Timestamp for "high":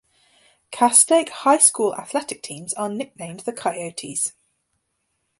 1.29-1.59